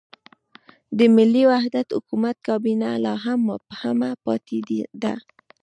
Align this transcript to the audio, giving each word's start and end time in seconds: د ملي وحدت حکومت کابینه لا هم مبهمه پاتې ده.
د 0.97 0.99
ملي 1.15 1.43
وحدت 1.51 1.87
حکومت 1.95 2.35
کابینه 2.47 2.89
لا 3.03 3.13
هم 3.23 3.39
مبهمه 3.49 4.11
پاتې 4.25 4.59
ده. 5.03 5.13